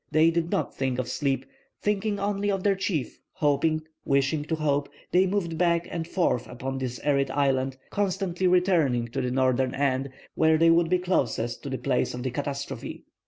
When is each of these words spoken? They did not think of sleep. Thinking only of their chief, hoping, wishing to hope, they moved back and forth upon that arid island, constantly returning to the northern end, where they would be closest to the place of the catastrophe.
They 0.09 0.31
did 0.31 0.49
not 0.49 0.73
think 0.73 0.97
of 0.97 1.07
sleep. 1.07 1.45
Thinking 1.79 2.19
only 2.19 2.49
of 2.49 2.63
their 2.63 2.73
chief, 2.73 3.19
hoping, 3.33 3.83
wishing 4.03 4.43
to 4.45 4.55
hope, 4.55 4.89
they 5.11 5.27
moved 5.27 5.59
back 5.59 5.87
and 5.91 6.07
forth 6.07 6.47
upon 6.47 6.79
that 6.79 6.99
arid 7.03 7.29
island, 7.29 7.77
constantly 7.91 8.47
returning 8.47 9.09
to 9.09 9.21
the 9.21 9.29
northern 9.29 9.75
end, 9.75 10.09
where 10.33 10.57
they 10.57 10.71
would 10.71 10.89
be 10.89 10.97
closest 10.97 11.61
to 11.61 11.69
the 11.69 11.77
place 11.77 12.15
of 12.15 12.23
the 12.23 12.31
catastrophe. 12.31 13.05